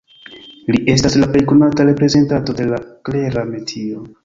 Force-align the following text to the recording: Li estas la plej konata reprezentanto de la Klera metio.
Li 0.75 0.79
estas 0.93 1.17
la 1.23 1.27
plej 1.35 1.43
konata 1.51 1.87
reprezentanto 1.91 2.57
de 2.63 2.69
la 2.73 2.83
Klera 3.13 3.47
metio. 3.55 4.05